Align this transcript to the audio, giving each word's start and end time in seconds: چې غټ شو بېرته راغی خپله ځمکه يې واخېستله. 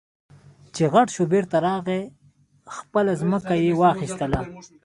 چې 0.75 0.83
غټ 0.93 1.07
شو 1.15 1.23
بېرته 1.33 1.57
راغی 1.67 2.01
خپله 2.75 3.11
ځمکه 3.21 3.53
يې 3.63 3.71
واخېستله. 3.79 4.41